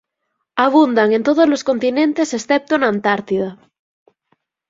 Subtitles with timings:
[0.65, 3.49] Abundan en tódolos continentes excepto na Antártida.